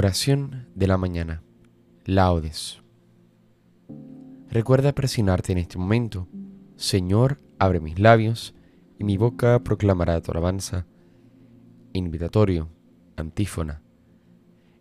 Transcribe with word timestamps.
Oración 0.00 0.68
de 0.76 0.86
la 0.86 0.96
mañana. 0.96 1.42
Laudes. 2.04 2.80
Recuerda 4.48 4.94
presionarte 4.94 5.50
en 5.50 5.58
este 5.58 5.76
momento. 5.76 6.28
Señor, 6.76 7.40
abre 7.58 7.80
mis 7.80 7.98
labios 7.98 8.54
y 8.96 9.02
mi 9.02 9.16
boca 9.16 9.58
proclamará 9.64 10.20
tu 10.20 10.30
alabanza. 10.30 10.86
Invitatorio, 11.94 12.68
antífona. 13.16 13.82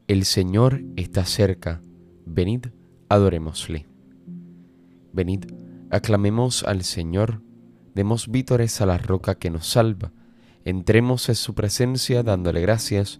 El 0.05 0.23
Señor 0.23 0.83
está 0.97 1.25
cerca. 1.25 1.81
Venid, 2.27 2.67
adorémosle. 3.09 3.87
Venid, 5.13 5.45
aclamemos 5.89 6.61
al 6.63 6.83
Señor. 6.83 7.41
Demos 7.95 8.27
vítores 8.27 8.81
a 8.81 8.85
la 8.85 8.99
roca 8.99 9.33
que 9.33 9.49
nos 9.49 9.65
salva. 9.65 10.11
Entremos 10.63 11.27
en 11.27 11.33
su 11.33 11.55
presencia 11.55 12.21
dándole 12.21 12.61
gracias 12.61 13.19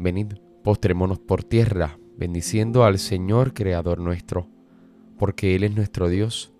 Venid, 0.00 0.32
postrémonos 0.64 1.18
por 1.18 1.44
tierra, 1.44 1.98
bendiciendo 2.16 2.84
al 2.84 2.98
Señor 2.98 3.52
Creador 3.52 3.98
nuestro, 3.98 4.48
porque 5.18 5.54
Él 5.54 5.62
es 5.62 5.76
nuestro 5.76 6.08
Dios 6.08 6.54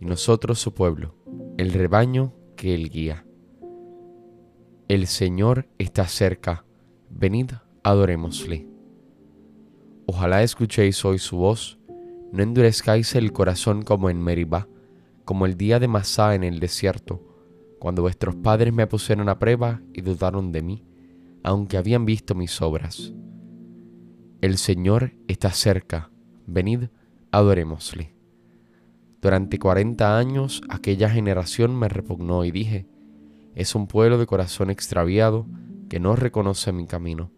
y 0.00 0.06
nosotros 0.06 0.58
su 0.60 0.72
pueblo, 0.72 1.14
el 1.58 1.74
rebaño 1.74 2.32
que 2.56 2.74
Él 2.74 2.88
guía. 2.88 3.26
El 4.88 5.08
Señor 5.08 5.68
está 5.76 6.06
cerca, 6.06 6.64
venid, 7.10 7.50
adorémosle. 7.82 8.66
Ojalá 10.06 10.42
escuchéis 10.42 11.04
hoy 11.04 11.18
su 11.18 11.36
voz, 11.36 11.78
no 12.32 12.42
endurezcáis 12.42 13.14
el 13.14 13.34
corazón 13.34 13.82
como 13.82 14.08
en 14.08 14.22
Meribá, 14.22 14.68
como 15.26 15.44
el 15.44 15.58
día 15.58 15.80
de 15.80 15.86
Masá 15.86 16.34
en 16.34 16.44
el 16.44 16.60
desierto, 16.60 17.22
cuando 17.78 18.00
vuestros 18.00 18.36
padres 18.36 18.72
me 18.72 18.86
pusieron 18.86 19.28
a 19.28 19.38
prueba 19.38 19.82
y 19.92 20.00
dudaron 20.00 20.50
de 20.50 20.62
mí 20.62 20.89
aunque 21.42 21.76
habían 21.76 22.04
visto 22.04 22.34
mis 22.34 22.60
obras. 22.62 23.12
El 24.40 24.58
Señor 24.58 25.12
está 25.28 25.50
cerca, 25.50 26.10
venid, 26.46 26.84
adorémosle. 27.30 28.14
Durante 29.20 29.58
cuarenta 29.58 30.16
años 30.16 30.62
aquella 30.70 31.10
generación 31.10 31.78
me 31.78 31.88
repugnó 31.88 32.44
y 32.44 32.50
dije, 32.50 32.86
es 33.54 33.74
un 33.74 33.86
pueblo 33.86 34.16
de 34.16 34.26
corazón 34.26 34.70
extraviado 34.70 35.46
que 35.88 36.00
no 36.00 36.16
reconoce 36.16 36.72
mi 36.72 36.86
camino. 36.86 37.30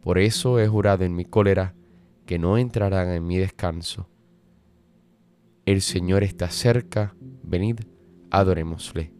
Por 0.00 0.18
eso 0.18 0.60
he 0.60 0.68
jurado 0.68 1.04
en 1.04 1.16
mi 1.16 1.24
cólera 1.24 1.74
que 2.24 2.38
no 2.38 2.58
entrarán 2.58 3.10
en 3.10 3.26
mi 3.26 3.38
descanso. 3.38 4.08
El 5.66 5.80
Señor 5.82 6.22
está 6.22 6.50
cerca, 6.50 7.14
venid, 7.42 7.80
adorémosle. 8.30 9.17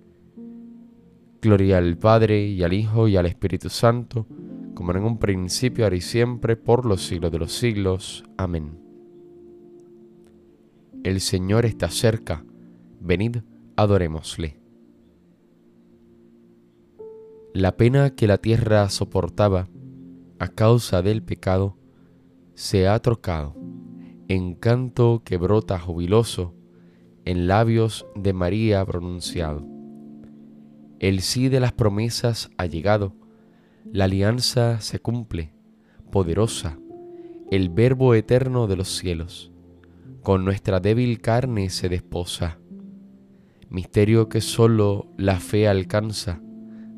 Gloria 1.41 1.78
al 1.78 1.97
Padre 1.97 2.47
y 2.47 2.64
al 2.64 2.72
Hijo 2.72 3.06
y 3.06 3.17
al 3.17 3.27
Espíritu 3.27 3.69
Santo, 3.69 4.27
como 4.75 4.91
en 4.91 5.04
un 5.04 5.19
principio, 5.19 5.84
ahora 5.84 5.94
y 5.94 6.00
siempre, 6.00 6.56
por 6.56 6.84
los 6.84 7.06
siglos 7.06 7.31
de 7.31 7.38
los 7.38 7.53
siglos. 7.53 8.25
Amén. 8.37 8.76
El 11.04 11.21
Señor 11.21 11.65
está 11.65 11.91
cerca, 11.91 12.44
venid, 13.00 13.37
adorémosle. 13.77 14.59
La 17.54 17.77
pena 17.77 18.10
que 18.16 18.27
la 18.27 18.38
tierra 18.38 18.88
soportaba 18.88 19.69
a 20.41 20.48
causa 20.48 21.03
del 21.03 21.22
pecado 21.22 21.77
se 22.54 22.88
ha 22.88 22.98
trocado 22.98 23.54
en 24.27 24.54
canto 24.54 25.22
que 25.25 25.37
brota 25.37 25.78
jubiloso 25.78 26.54
en 27.25 27.47
labios 27.47 28.06
de 28.16 28.32
María 28.32 28.84
pronunciado 28.84 29.78
el 31.00 31.20
sí 31.20 31.48
de 31.48 31.60
las 31.60 31.72
promesas 31.72 32.50
ha 32.59 32.66
llegado, 32.66 33.14
la 33.84 34.04
alianza 34.04 34.81
se 34.81 34.98
cumple, 34.98 35.53
poderosa, 36.10 36.78
el 37.53 37.69
verbo 37.69 38.14
eterno 38.14 38.66
de 38.66 38.76
los 38.76 38.88
cielos, 38.88 39.53
con 40.22 40.44
nuestra 40.44 40.81
débil 40.81 41.20
carne 41.20 41.70
se 41.70 41.88
desposa. 41.88 42.59
Misterio 43.70 44.28
que 44.28 44.41
solo 44.41 45.06
la 45.16 45.38
fe 45.38 45.69
alcanza, 45.69 46.42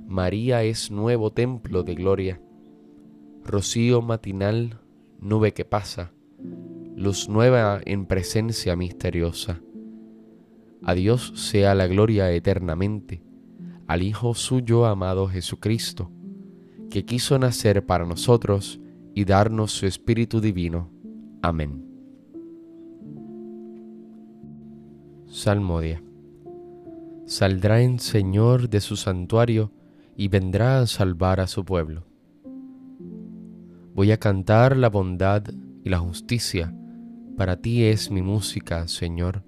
María 0.07 0.63
es 0.63 0.91
nuevo 0.91 1.33
templo 1.33 1.83
de 1.83 1.95
gloria, 1.95 2.41
rocío 3.45 4.01
matinal, 4.01 4.81
nube 5.21 5.53
que 5.53 5.67
pasa, 5.67 6.13
luz 6.97 7.29
nueva 7.29 7.81
en 7.85 8.07
presencia 8.07 8.77
misteriosa. 8.77 9.61
A 10.83 10.95
Dios 10.95 11.35
sea 11.37 11.75
la 11.75 11.87
gloria 11.87 12.33
eternamente 12.33 13.30
al 13.91 14.05
Hijo 14.05 14.35
suyo 14.35 14.87
amado 14.87 15.27
Jesucristo, 15.27 16.13
que 16.91 17.05
quiso 17.05 17.41
nacer 17.41 17.85
para 17.87 18.07
nosotros 18.07 18.81
y 19.17 19.25
darnos 19.25 19.73
su 19.73 19.85
Espíritu 19.85 20.41
Divino. 20.41 20.89
Amén. 21.43 21.85
Salmodia. 25.27 26.01
Saldrá 27.27 27.83
el 27.83 27.99
Señor 27.99 28.69
de 28.69 28.81
su 28.81 28.95
santuario 28.95 29.73
y 30.17 30.29
vendrá 30.29 30.79
a 30.79 30.87
salvar 30.87 31.41
a 31.41 31.49
su 31.49 31.65
pueblo. 31.65 32.05
Voy 33.93 34.13
a 34.13 34.21
cantar 34.21 34.77
la 34.77 34.89
bondad 34.89 35.43
y 35.83 35.89
la 35.89 35.99
justicia. 35.99 36.73
Para 37.37 37.57
ti 37.57 37.83
es 37.83 38.09
mi 38.09 38.23
música, 38.23 38.87
Señor. 38.87 39.43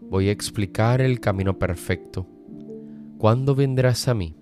Voy 0.00 0.28
a 0.28 0.32
explicar 0.32 1.00
el 1.00 1.18
camino 1.18 1.58
perfecto 1.58 2.28
¿cuándo 3.24 3.54
vendrás 3.54 4.06
a 4.08 4.12
mí? 4.12 4.36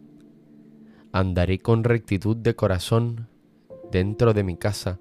Andaré 1.12 1.60
con 1.60 1.84
rectitud 1.84 2.36
de 2.36 2.56
corazón 2.56 3.28
dentro 3.92 4.34
de 4.34 4.42
mi 4.42 4.56
casa, 4.56 4.98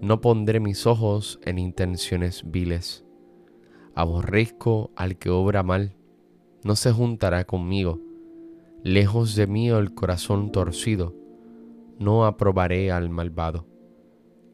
no 0.00 0.22
pondré 0.22 0.58
mis 0.58 0.86
ojos 0.86 1.38
en 1.44 1.58
intenciones 1.58 2.50
viles. 2.50 3.04
Aborrezco 3.94 4.90
al 4.96 5.18
que 5.18 5.28
obra 5.28 5.62
mal, 5.62 5.98
no 6.64 6.76
se 6.76 6.92
juntará 6.92 7.44
conmigo. 7.44 8.00
Lejos 8.84 9.34
de 9.34 9.46
mí 9.46 9.68
el 9.68 9.92
corazón 9.92 10.50
torcido, 10.50 11.14
no 11.98 12.24
aprobaré 12.24 12.90
al 12.90 13.10
malvado. 13.10 13.66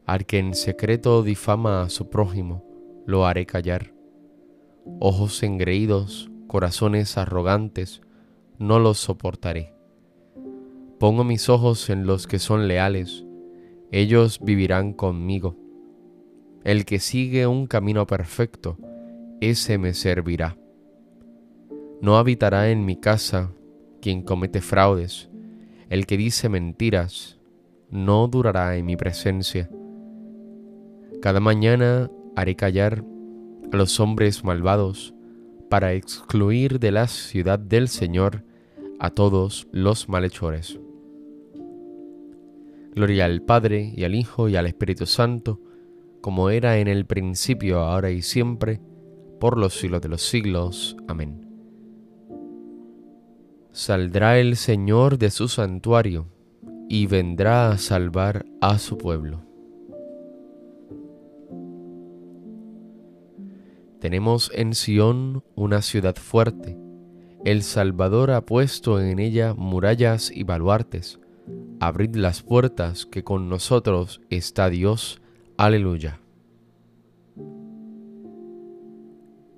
Al 0.05 0.25
que 0.25 0.39
en 0.39 0.53
secreto 0.53 1.23
difama 1.23 1.83
a 1.83 1.89
su 1.89 2.09
prójimo, 2.09 2.65
lo 3.05 3.25
haré 3.25 3.45
callar. 3.45 3.93
Ojos 4.99 5.41
engreídos, 5.41 6.29
corazones 6.47 7.17
arrogantes, 7.17 8.01
no 8.59 8.79
los 8.79 8.97
soportaré. 8.97 9.73
Pongo 10.99 11.23
mis 11.23 11.49
ojos 11.49 11.89
en 11.89 12.07
los 12.07 12.27
que 12.27 12.39
son 12.39 12.67
leales, 12.67 13.25
ellos 13.91 14.39
vivirán 14.41 14.93
conmigo. 14.93 15.55
El 16.63 16.85
que 16.85 16.99
sigue 16.99 17.47
un 17.47 17.67
camino 17.67 18.07
perfecto, 18.07 18.77
ese 19.39 19.77
me 19.77 19.93
servirá. 19.93 20.57
No 22.01 22.17
habitará 22.17 22.69
en 22.69 22.83
mi 22.85 22.95
casa 22.97 23.51
quien 24.01 24.21
comete 24.21 24.61
fraudes, 24.61 25.29
el 25.89 26.05
que 26.05 26.17
dice 26.17 26.49
mentiras, 26.49 27.39
no 27.89 28.27
durará 28.27 28.75
en 28.75 28.85
mi 28.85 28.97
presencia. 28.97 29.69
Cada 31.21 31.39
mañana 31.39 32.11
haré 32.35 32.55
callar 32.55 33.03
a 33.71 33.75
los 33.75 33.99
hombres 33.99 34.43
malvados 34.43 35.13
para 35.69 35.93
excluir 35.93 36.79
de 36.79 36.91
la 36.91 37.07
ciudad 37.07 37.59
del 37.59 37.87
Señor 37.87 38.43
a 38.99 39.09
todos 39.09 39.67
los 39.71 40.09
malhechores. 40.09 40.79
Gloria 42.95 43.25
al 43.25 43.41
Padre 43.43 43.93
y 43.95 44.03
al 44.05 44.15
Hijo 44.15 44.49
y 44.49 44.55
al 44.55 44.65
Espíritu 44.65 45.05
Santo, 45.05 45.61
como 46.21 46.49
era 46.49 46.79
en 46.79 46.87
el 46.87 47.05
principio, 47.05 47.79
ahora 47.79 48.09
y 48.09 48.21
siempre, 48.21 48.81
por 49.39 49.57
los 49.57 49.75
siglos 49.75 50.01
de 50.01 50.09
los 50.09 50.21
siglos. 50.23 50.97
Amén. 51.07 51.47
Saldrá 53.71 54.39
el 54.39 54.55
Señor 54.55 55.19
de 55.19 55.29
su 55.29 55.47
santuario 55.47 56.27
y 56.89 57.05
vendrá 57.05 57.69
a 57.69 57.77
salvar 57.77 58.45
a 58.61 58.79
su 58.79 58.97
pueblo. 58.97 59.43
Tenemos 63.99 64.51
en 64.53 64.73
Sión 64.73 65.43
una 65.55 65.81
ciudad 65.81 66.15
fuerte 66.15 66.86
el 67.45 67.63
Salvador 67.63 68.31
ha 68.31 68.41
puesto 68.45 68.99
en 68.99 69.19
ella 69.19 69.53
murallas 69.53 70.31
y 70.31 70.43
baluartes. 70.43 71.19
Abrid 71.79 72.15
las 72.15 72.41
puertas, 72.41 73.05
que 73.05 73.23
con 73.23 73.49
nosotros 73.49 74.21
está 74.29 74.69
Dios. 74.69 75.21
Aleluya. 75.57 76.19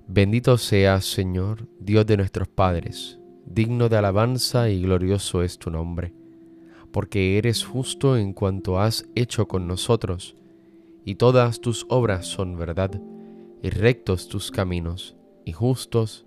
Bendito 0.06 0.58
seas, 0.58 1.04
Señor, 1.04 1.68
Dios 1.78 2.04
de 2.06 2.16
nuestros 2.16 2.48
padres, 2.48 3.18
digno 3.46 3.88
de 3.88 3.96
alabanza 3.96 4.68
y 4.68 4.82
glorioso 4.82 5.42
es 5.42 5.58
tu 5.58 5.70
nombre, 5.70 6.12
porque 6.92 7.38
eres 7.38 7.64
justo 7.64 8.16
en 8.16 8.32
cuanto 8.32 8.80
has 8.80 9.06
hecho 9.14 9.46
con 9.46 9.68
nosotros, 9.68 10.36
y 11.04 11.14
todas 11.14 11.60
tus 11.60 11.86
obras 11.88 12.26
son 12.26 12.56
verdad, 12.58 13.00
y 13.62 13.70
rectos 13.70 14.28
tus 14.28 14.50
caminos, 14.50 15.16
y 15.44 15.52
justos 15.52 16.26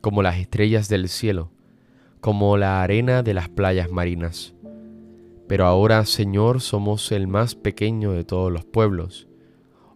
como 0.00 0.22
las 0.22 0.36
estrellas 0.36 0.88
del 0.88 1.08
cielo, 1.08 1.50
como 2.20 2.56
la 2.56 2.82
arena 2.82 3.22
de 3.22 3.34
las 3.34 3.48
playas 3.48 3.90
marinas. 3.90 4.54
Pero 5.48 5.66
ahora, 5.66 6.04
Señor, 6.04 6.60
somos 6.60 7.12
el 7.12 7.26
más 7.26 7.54
pequeño 7.54 8.12
de 8.12 8.24
todos 8.24 8.52
los 8.52 8.64
pueblos. 8.64 9.28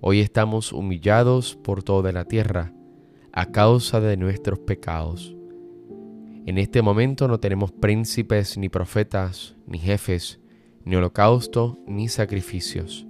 Hoy 0.01 0.21
estamos 0.21 0.73
humillados 0.73 1.57
por 1.57 1.83
toda 1.83 2.13
la 2.13 2.25
tierra 2.25 2.73
a 3.33 3.47
causa 3.47 4.01
de 4.01 4.17
nuestros 4.17 4.59
pecados. 4.61 5.37
En 6.47 6.59
este 6.59 6.83
momento 6.83 7.29
no 7.29 7.39
tenemos 7.39 7.71
príncipes, 7.71 8.57
ni 8.57 8.69
profetas, 8.69 9.57
ni 9.67 9.79
jefes, 9.79 10.41
ni 10.85 10.97
holocausto, 10.97 11.79
ni 11.87 12.09
sacrificios, 12.09 13.07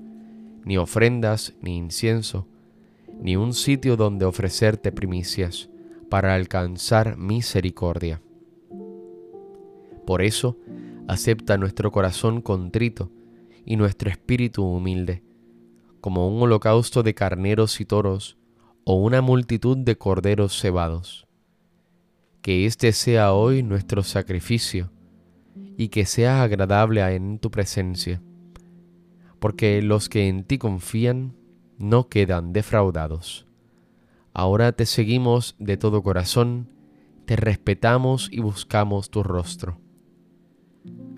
ni 0.65 0.77
ofrendas, 0.77 1.55
ni 1.63 1.77
incienso, 1.77 2.47
ni 3.21 3.37
un 3.37 3.55
sitio 3.55 3.97
donde 3.97 4.25
ofrecerte 4.25 4.93
primicias 4.93 5.70
para 6.11 6.35
alcanzar 6.35 7.17
misericordia. 7.17 8.21
Por 10.07 10.23
eso, 10.23 10.59
acepta 11.09 11.57
nuestro 11.57 11.93
corazón 11.93 12.43
contrito 12.43 13.11
y 13.65 13.77
nuestro 13.77 14.11
espíritu 14.11 14.65
humilde, 14.65 15.23
como 16.01 16.29
un 16.29 16.43
holocausto 16.43 17.03
de 17.03 17.15
carneros 17.15 17.81
y 17.81 17.85
toros 17.85 18.37
o 18.85 18.95
una 18.95 19.21
multitud 19.21 19.77
de 19.77 19.97
corderos 19.97 20.61
cebados. 20.61 21.27
Que 22.43 22.67
este 22.67 22.93
sea 22.93 23.33
hoy 23.33 23.63
nuestro 23.63 24.03
sacrificio 24.03 24.91
y 25.77 25.89
que 25.89 26.07
sea 26.07 26.43
agradable 26.43 27.03
en 27.15 27.39
tu 27.39 27.51
presencia, 27.51 28.21
porque 29.39 29.81
los 29.81 30.09
que 30.09 30.29
en 30.29 30.45
ti 30.45 30.59
confían 30.59 31.37
no 31.79 32.09
quedan 32.09 32.53
defraudados. 32.53 33.50
Ahora 34.41 34.73
te 34.73 34.87
seguimos 34.87 35.55
de 35.59 35.77
todo 35.77 36.03
corazón, 36.03 36.71
te 37.27 37.37
respetamos 37.37 38.31
y 38.33 38.41
buscamos 38.41 39.11
tu 39.11 39.23
rostro. 39.23 39.83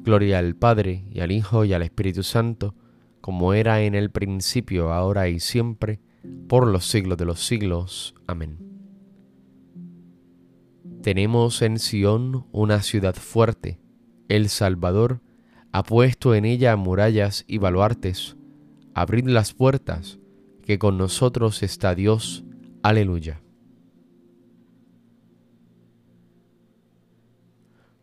Gloria 0.03 0.41
al 0.41 0.57
Padre 0.57 1.05
y 1.09 1.21
al 1.21 1.31
Hijo 1.31 1.65
y 1.65 1.73
al 1.73 1.83
Espíritu 1.83 2.25
Santo, 2.25 2.75
como 3.21 3.55
era 3.55 3.81
en 3.83 3.95
el 3.95 4.11
principio, 4.11 4.93
ahora 4.93 5.29
y 5.29 5.39
siempre, 5.39 6.01
por 6.49 6.67
los 6.67 6.85
siglos 6.87 7.17
de 7.17 7.25
los 7.25 7.47
siglos. 7.47 8.17
Amén. 8.27 8.59
Tenemos 11.01 11.63
en 11.63 11.79
Sión 11.79 12.49
una 12.51 12.83
ciudad 12.83 13.15
fuerte, 13.15 13.79
el 14.29 14.49
Salvador 14.49 15.21
ha 15.71 15.85
puesto 15.85 16.35
en 16.35 16.45
ella 16.45 16.75
murallas 16.75 17.45
y 17.47 17.59
baluartes. 17.59 18.37
Abrid 18.95 19.29
las 19.29 19.55
puertas, 19.55 20.19
que 20.65 20.81
con 20.81 20.99
nosotros 20.99 21.63
está 21.63 21.95
Dios. 21.95 22.45
Aleluya. 22.83 23.41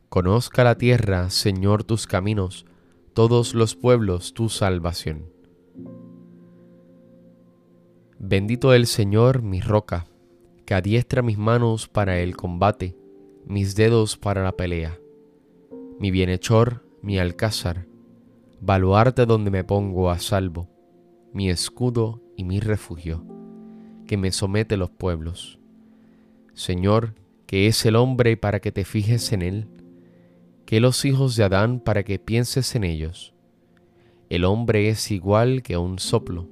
Conozca 0.07 0.63
la 0.63 0.77
tierra, 0.77 1.29
Señor, 1.29 1.83
tus 1.83 2.07
caminos, 2.07 2.65
todos 3.13 3.53
los 3.53 3.75
pueblos 3.75 4.33
tu 4.33 4.47
salvación. 4.47 5.25
Bendito 8.19 8.73
el 8.73 8.87
Señor, 8.87 9.41
mi 9.41 9.59
roca, 9.59 10.07
que 10.65 10.75
adiestra 10.75 11.21
mis 11.21 11.37
manos 11.37 11.89
para 11.89 12.19
el 12.19 12.37
combate, 12.37 12.95
mis 13.45 13.75
dedos 13.75 14.15
para 14.15 14.43
la 14.43 14.53
pelea. 14.53 14.97
Mi 15.99 16.09
bienhechor, 16.09 16.85
mi 17.01 17.19
alcázar, 17.19 17.85
baluarte 18.61 19.25
donde 19.25 19.51
me 19.51 19.65
pongo 19.65 20.09
a 20.09 20.19
salvo, 20.19 20.69
mi 21.33 21.49
escudo 21.49 22.21
y 22.37 22.45
mi 22.45 22.61
refugio, 22.61 23.25
que 24.09 24.17
me 24.17 24.31
somete 24.31 24.75
los 24.75 24.89
pueblos. 24.89 25.59
Señor, 26.55 27.13
que 27.45 27.67
es 27.67 27.85
el 27.85 27.95
hombre 27.95 28.37
para 28.37 28.59
que 28.59 28.71
te 28.71 28.83
fijes 28.83 29.31
en 29.33 29.43
él, 29.43 29.67
que 30.65 30.79
los 30.79 31.05
hijos 31.05 31.35
de 31.35 31.43
Adán 31.43 31.79
para 31.79 32.01
que 32.01 32.17
pienses 32.17 32.73
en 32.73 32.85
ellos. 32.85 33.35
El 34.27 34.45
hombre 34.45 34.89
es 34.89 35.11
igual 35.11 35.61
que 35.61 35.77
un 35.77 35.99
soplo, 35.99 36.49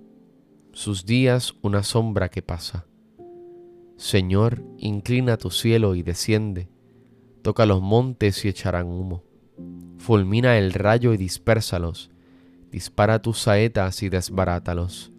sus 0.71 1.07
días 1.07 1.55
una 1.63 1.81
sombra 1.81 2.29
que 2.29 2.43
pasa. 2.43 2.85
Señor, 3.95 4.63
inclina 4.77 5.37
tu 5.37 5.49
cielo 5.49 5.95
y 5.95 6.03
desciende, 6.03 6.69
toca 7.41 7.65
los 7.65 7.81
montes 7.81 8.45
y 8.45 8.49
echarán 8.49 8.85
humo. 8.85 9.23
Fulmina 9.97 10.59
el 10.59 10.73
rayo 10.73 11.11
y 11.11 11.17
dispérsalos, 11.17 12.11
dispara 12.69 13.19
tus 13.23 13.39
saetas 13.39 14.03
y 14.03 14.09
desbarátalos. 14.09 15.11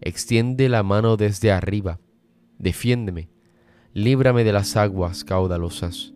Extiende 0.00 0.68
la 0.68 0.82
mano 0.82 1.16
desde 1.16 1.52
arriba, 1.52 2.00
defiéndeme, 2.58 3.30
líbrame 3.92 4.44
de 4.44 4.52
las 4.52 4.76
aguas 4.76 5.24
caudalosas 5.24 6.14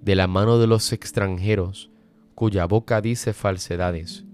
de 0.00 0.14
la 0.14 0.26
mano 0.26 0.58
de 0.58 0.66
los 0.66 0.92
extranjeros, 0.92 1.90
cuya 2.34 2.66
boca 2.66 3.00
dice 3.00 3.32
falsedades, 3.32 4.24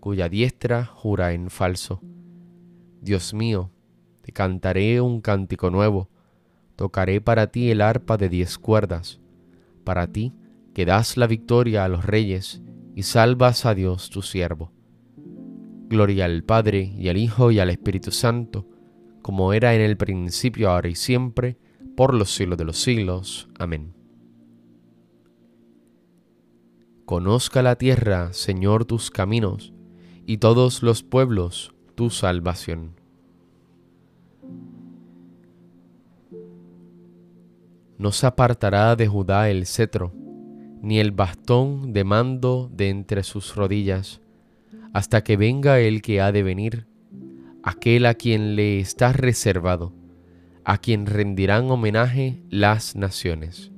cuya 0.00 0.28
diestra 0.28 0.84
jura 0.84 1.32
en 1.32 1.50
falso. 1.50 2.00
Dios 3.00 3.32
mío, 3.34 3.70
te 4.22 4.32
cantaré 4.32 5.00
un 5.00 5.20
cántico 5.20 5.70
nuevo, 5.70 6.08
tocaré 6.76 7.20
para 7.20 7.48
ti 7.48 7.70
el 7.70 7.80
arpa 7.80 8.16
de 8.16 8.28
diez 8.28 8.58
cuerdas, 8.58 9.20
para 9.84 10.06
ti 10.06 10.32
que 10.74 10.84
das 10.84 11.16
la 11.16 11.26
victoria 11.26 11.84
a 11.84 11.88
los 11.88 12.04
reyes 12.04 12.62
y 12.94 13.04
salvas 13.04 13.66
a 13.66 13.74
Dios 13.74 14.10
tu 14.10 14.22
siervo. 14.22 14.72
Gloria 15.92 16.24
al 16.24 16.42
Padre 16.42 16.90
y 16.96 17.10
al 17.10 17.18
Hijo 17.18 17.50
y 17.50 17.58
al 17.58 17.68
Espíritu 17.68 18.12
Santo, 18.12 18.66
como 19.20 19.52
era 19.52 19.74
en 19.74 19.82
el 19.82 19.98
principio, 19.98 20.70
ahora 20.70 20.88
y 20.88 20.94
siempre, 20.94 21.58
por 21.94 22.14
los 22.14 22.34
siglos 22.34 22.56
de 22.56 22.64
los 22.64 22.78
siglos. 22.78 23.50
Amén. 23.58 23.92
Conozca 27.04 27.60
la 27.60 27.76
tierra, 27.76 28.32
Señor, 28.32 28.86
tus 28.86 29.10
caminos, 29.10 29.74
y 30.24 30.38
todos 30.38 30.82
los 30.82 31.02
pueblos 31.02 31.74
tu 31.94 32.08
salvación. 32.08 32.94
No 37.98 38.12
se 38.12 38.26
apartará 38.26 38.96
de 38.96 39.08
Judá 39.08 39.50
el 39.50 39.66
cetro, 39.66 40.14
ni 40.80 41.00
el 41.00 41.10
bastón 41.10 41.92
de 41.92 42.04
mando 42.04 42.70
de 42.72 42.88
entre 42.88 43.24
sus 43.24 43.54
rodillas, 43.56 44.21
hasta 44.92 45.24
que 45.24 45.36
venga 45.36 45.80
el 45.80 46.02
que 46.02 46.20
ha 46.20 46.32
de 46.32 46.42
venir, 46.42 46.86
aquel 47.62 48.06
a 48.06 48.14
quien 48.14 48.56
le 48.56 48.80
está 48.80 49.12
reservado, 49.12 49.94
a 50.64 50.78
quien 50.78 51.06
rendirán 51.06 51.70
homenaje 51.70 52.42
las 52.50 52.96
naciones. 52.96 53.72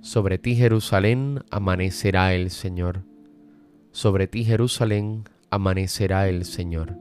Sobre 0.00 0.38
ti 0.38 0.56
Jerusalén 0.56 1.44
amanecerá 1.50 2.34
el 2.34 2.50
Señor. 2.50 3.04
Sobre 3.92 4.26
ti 4.26 4.44
Jerusalén 4.44 5.24
amanecerá 5.50 6.28
el 6.28 6.44
Señor. 6.44 6.96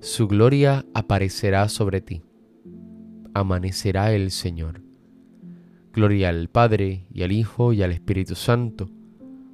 Su 0.00 0.26
gloria 0.26 0.86
aparecerá 0.94 1.68
sobre 1.68 2.00
ti. 2.00 2.22
Amanecerá 3.34 4.12
el 4.12 4.30
Señor. 4.30 4.89
Gloria 5.92 6.28
al 6.28 6.48
Padre 6.48 7.06
y 7.12 7.22
al 7.22 7.32
Hijo 7.32 7.72
y 7.72 7.82
al 7.82 7.92
Espíritu 7.92 8.34
Santo. 8.34 8.88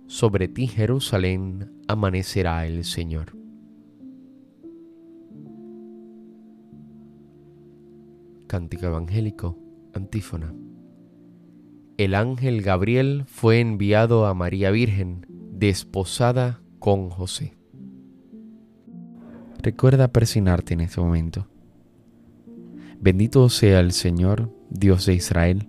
Sobre 0.06 0.48
ti 0.48 0.66
Jerusalén 0.66 1.72
amanecerá 1.88 2.66
el 2.66 2.84
Señor. 2.84 3.36
Cántico 8.46 8.86
Evangélico, 8.86 9.58
antífona 9.92 10.54
el 11.96 12.14
ángel 12.14 12.60
Gabriel 12.60 13.24
fue 13.26 13.58
enviado 13.60 14.26
a 14.26 14.34
María 14.34 14.70
Virgen, 14.70 15.24
desposada 15.30 16.60
con 16.78 17.08
José. 17.08 17.56
Recuerda 19.62 20.08
persignarte 20.08 20.74
en 20.74 20.82
este 20.82 21.00
momento. 21.00 21.48
Bendito 23.00 23.48
sea 23.48 23.80
el 23.80 23.92
Señor, 23.92 24.52
Dios 24.68 25.06
de 25.06 25.14
Israel, 25.14 25.68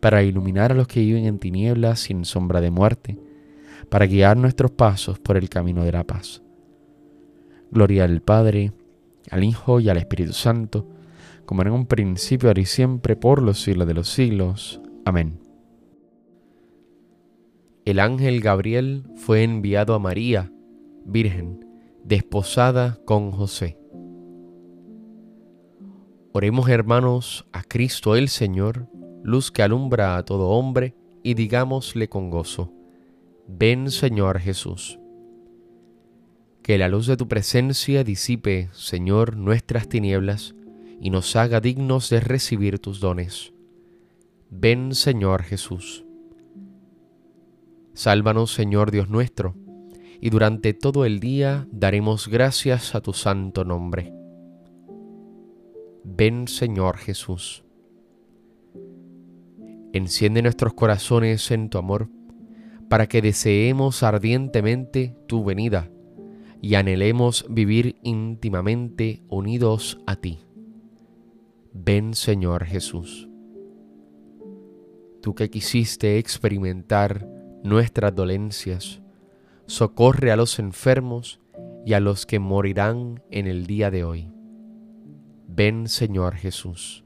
para 0.00 0.22
iluminar 0.22 0.72
a 0.72 0.74
los 0.74 0.86
que 0.86 1.00
viven 1.00 1.24
en 1.24 1.38
tinieblas 1.38 2.00
sin 2.00 2.24
sombra 2.24 2.60
de 2.60 2.70
muerte, 2.70 3.18
para 3.88 4.06
guiar 4.06 4.36
nuestros 4.36 4.70
pasos 4.70 5.18
por 5.18 5.36
el 5.36 5.48
camino 5.48 5.84
de 5.84 5.92
la 5.92 6.04
paz. 6.04 6.42
Gloria 7.70 8.04
al 8.04 8.22
Padre, 8.22 8.72
al 9.30 9.44
Hijo 9.44 9.80
y 9.80 9.88
al 9.88 9.96
Espíritu 9.96 10.32
Santo, 10.32 10.88
como 11.44 11.62
en 11.62 11.70
un 11.70 11.86
principio, 11.86 12.48
ahora 12.48 12.60
y 12.60 12.66
siempre, 12.66 13.16
por 13.16 13.42
los 13.42 13.62
siglos 13.62 13.86
de 13.86 13.94
los 13.94 14.08
siglos. 14.08 14.80
Amén. 15.04 15.38
El 17.84 18.00
ángel 18.00 18.40
Gabriel 18.40 19.04
fue 19.14 19.44
enviado 19.44 19.94
a 19.94 20.00
María, 20.00 20.50
Virgen, 21.04 21.64
desposada 22.02 22.98
con 23.04 23.30
José. 23.30 23.78
Oremos 26.32 26.68
hermanos 26.68 27.46
a 27.52 27.62
Cristo 27.62 28.16
el 28.16 28.28
Señor, 28.28 28.88
luz 29.26 29.50
que 29.50 29.62
alumbra 29.62 30.16
a 30.16 30.24
todo 30.24 30.50
hombre, 30.50 30.94
y 31.22 31.34
digámosle 31.34 32.08
con 32.08 32.30
gozo, 32.30 32.72
ven 33.48 33.90
Señor 33.90 34.38
Jesús. 34.38 35.00
Que 36.62 36.78
la 36.78 36.88
luz 36.88 37.06
de 37.06 37.16
tu 37.16 37.26
presencia 37.26 38.04
disipe, 38.04 38.70
Señor, 38.72 39.36
nuestras 39.36 39.88
tinieblas, 39.88 40.54
y 41.00 41.10
nos 41.10 41.34
haga 41.34 41.60
dignos 41.60 42.08
de 42.08 42.20
recibir 42.20 42.78
tus 42.78 43.00
dones. 43.00 43.52
Ven 44.48 44.94
Señor 44.94 45.42
Jesús. 45.42 46.04
Sálvanos 47.92 48.54
Señor 48.54 48.92
Dios 48.92 49.08
nuestro, 49.08 49.56
y 50.20 50.30
durante 50.30 50.72
todo 50.72 51.04
el 51.04 51.18
día 51.18 51.66
daremos 51.72 52.28
gracias 52.28 52.94
a 52.94 53.00
tu 53.00 53.12
santo 53.12 53.64
nombre 53.64 54.16
Ven 56.08 56.46
Señor 56.46 56.98
Jesús. 56.98 57.65
Enciende 59.96 60.42
nuestros 60.42 60.74
corazones 60.74 61.50
en 61.50 61.70
tu 61.70 61.78
amor, 61.78 62.10
para 62.90 63.06
que 63.06 63.22
deseemos 63.22 64.02
ardientemente 64.02 65.16
tu 65.26 65.42
venida 65.42 65.90
y 66.60 66.74
anhelemos 66.74 67.46
vivir 67.48 67.96
íntimamente 68.02 69.22
unidos 69.30 69.98
a 70.06 70.16
ti. 70.16 70.40
Ven 71.72 72.12
Señor 72.12 72.66
Jesús. 72.66 73.26
Tú 75.22 75.34
que 75.34 75.48
quisiste 75.48 76.18
experimentar 76.18 77.26
nuestras 77.64 78.14
dolencias, 78.14 79.00
socorre 79.64 80.30
a 80.30 80.36
los 80.36 80.58
enfermos 80.58 81.40
y 81.86 81.94
a 81.94 82.00
los 82.00 82.26
que 82.26 82.38
morirán 82.38 83.22
en 83.30 83.46
el 83.46 83.66
día 83.66 83.90
de 83.90 84.04
hoy. 84.04 84.30
Ven 85.48 85.88
Señor 85.88 86.34
Jesús. 86.34 87.05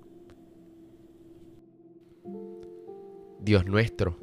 Dios 3.41 3.65
nuestro, 3.65 4.19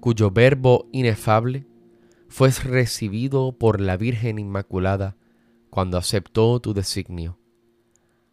cuyo 0.00 0.30
Verbo 0.30 0.88
inefable 0.92 1.66
fue 2.28 2.50
recibido 2.50 3.52
por 3.52 3.80
la 3.80 3.96
Virgen 3.96 4.38
Inmaculada 4.38 5.16
cuando 5.68 5.98
aceptó 5.98 6.60
tu 6.60 6.72
designio, 6.72 7.38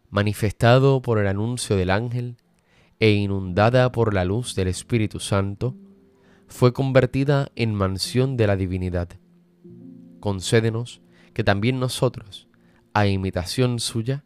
manifestado 0.08 1.02
por 1.02 1.18
el 1.18 1.26
anuncio 1.26 1.76
del 1.76 1.90
ángel 1.90 2.36
e 3.00 3.10
inundada 3.10 3.90
por 3.90 4.14
la 4.14 4.24
luz 4.24 4.54
del 4.54 4.68
Espíritu 4.68 5.18
Santo, 5.18 5.76
fue 6.46 6.72
convertida 6.72 7.50
en 7.56 7.74
mansión 7.74 8.36
de 8.36 8.46
la 8.46 8.56
divinidad. 8.56 9.08
Concédenos 10.20 11.02
que 11.34 11.44
también 11.44 11.78
nosotros, 11.78 12.48
a 12.94 13.06
imitación 13.06 13.80
suya, 13.80 14.24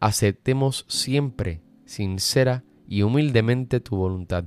aceptemos 0.00 0.84
siempre 0.88 1.62
sincera 1.84 2.64
y 2.88 3.02
humildemente 3.02 3.80
tu 3.80 3.96
voluntad. 3.96 4.46